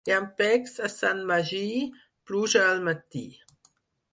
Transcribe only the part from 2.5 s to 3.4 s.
al matí.